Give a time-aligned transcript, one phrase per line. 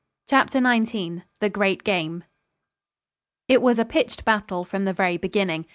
[0.27, 2.23] CHAPTER XIX THE GREAT GAME
[3.47, 5.67] It was a pitched battle from the very beginning.